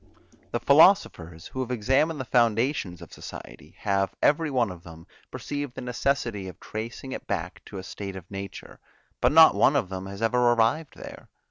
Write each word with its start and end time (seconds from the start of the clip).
The 0.49 0.59
philosophers, 0.59 1.45
who 1.45 1.59
have 1.59 1.69
examined 1.69 2.19
the 2.19 2.25
foundations 2.25 3.03
of 3.03 3.13
society, 3.13 3.75
have, 3.81 4.15
every 4.23 4.49
one 4.49 4.71
of 4.71 4.81
them, 4.81 5.05
perceived 5.29 5.75
the 5.75 5.81
necessity 5.81 6.47
of 6.47 6.59
tracing 6.59 7.11
it 7.11 7.27
back 7.27 7.63
to 7.65 7.77
a 7.77 7.83
state 7.83 8.15
of 8.15 8.31
nature, 8.31 8.79
but 9.21 9.31
not 9.31 9.53
one 9.53 9.75
of 9.75 9.89
them 9.89 10.07
has 10.07 10.23
ever 10.23 10.39
arrived 10.53 10.95
there. 10.95 11.29